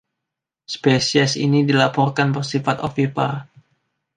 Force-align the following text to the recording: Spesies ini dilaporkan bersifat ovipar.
Spesies 0.73 1.31
ini 1.45 1.59
dilaporkan 1.69 2.29
bersifat 2.35 2.77
ovipar. 2.87 3.33